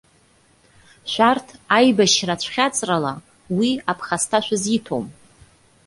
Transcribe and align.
Шәарҭ, 1.11 1.47
аибашьра 1.77 2.33
ацәхьаҵрала, 2.35 3.13
уи 3.57 3.69
аԥхасҭа 3.91 4.39
шәызиҭом. 4.45 5.05